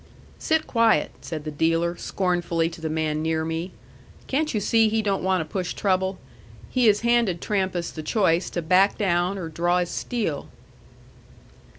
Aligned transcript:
"Sit 0.39 0.65
quiet," 0.65 1.11
said 1.21 1.43
the 1.43 1.51
dealer, 1.51 1.95
scornfully 1.95 2.69
to 2.71 2.81
the 2.81 2.89
man 2.89 3.21
near 3.21 3.45
me. 3.45 3.71
"Can't 4.25 4.51
you 4.51 4.59
see 4.59 4.89
he 4.89 5.03
don't 5.03 5.21
want 5.21 5.41
to 5.41 5.45
push 5.45 5.75
trouble? 5.75 6.17
He 6.71 6.87
has 6.87 7.01
handed 7.01 7.39
Trampas 7.39 7.91
the 7.91 8.01
choice 8.01 8.49
to 8.49 8.63
back 8.63 8.97
down 8.97 9.37
or 9.37 9.47
draw 9.47 9.77
his 9.77 9.91
steel." 9.91 10.49